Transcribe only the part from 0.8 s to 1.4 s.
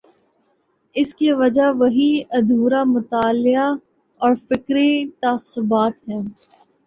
اس کی